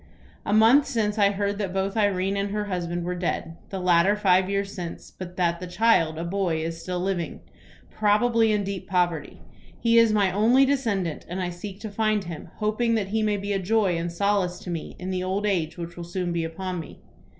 "A 0.47 0.51
month 0.51 0.87
since 0.87 1.19
I 1.19 1.29
heard 1.29 1.59
that 1.59 1.75
both 1.75 1.95
Irene 1.95 2.35
and 2.35 2.49
her 2.49 2.65
husband 2.65 3.03
were 3.03 3.13
dead, 3.13 3.55
the 3.69 3.79
latter 3.79 4.15
five 4.15 4.49
years 4.49 4.73
since, 4.73 5.11
but 5.11 5.37
that 5.37 5.59
the 5.59 5.67
child, 5.67 6.17
a 6.17 6.23
boy, 6.23 6.65
is 6.65 6.81
still 6.81 6.99
living, 6.99 7.41
probably 7.91 8.51
in 8.51 8.63
deep 8.63 8.87
poverty. 8.89 9.41
He 9.79 9.99
is 9.99 10.11
my 10.11 10.31
only 10.31 10.65
descendant, 10.65 11.23
and 11.29 11.39
I 11.39 11.51
seek 11.51 11.79
to 11.81 11.91
find 11.91 12.23
him, 12.23 12.49
hoping 12.55 12.95
that 12.95 13.09
he 13.09 13.21
may 13.21 13.37
be 13.37 13.53
a 13.53 13.59
joy 13.59 13.95
and 13.95 14.11
solace 14.11 14.57
to 14.61 14.71
me 14.71 14.95
in 14.97 15.11
the 15.11 15.23
old 15.23 15.45
age 15.45 15.77
which 15.77 15.95
will 15.95 16.03
soon 16.03 16.33
be 16.33 16.43
upon 16.45 16.79
me. 16.79 16.97